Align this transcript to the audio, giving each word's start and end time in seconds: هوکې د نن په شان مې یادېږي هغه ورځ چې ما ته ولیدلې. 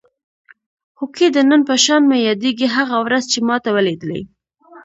هوکې 0.99 1.27
د 1.35 1.37
نن 1.49 1.61
په 1.69 1.75
شان 1.83 2.01
مې 2.09 2.17
یادېږي 2.29 2.67
هغه 2.75 2.97
ورځ 3.05 3.23
چې 3.31 3.39
ما 3.47 3.55
ته 3.63 3.69
ولیدلې. 3.75 4.21